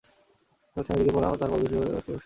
অনেকে 0.69 0.81
স্বামীজীকে 0.87 1.11
প্রণাম 1.15 1.31
ও 1.33 1.37
তাঁহার 1.39 1.51
পদধূলি 1.53 1.67
গ্রহণ 1.71 1.81
করিতে 1.81 1.85
অগ্রসর 1.99 2.07
হইলেন। 2.07 2.19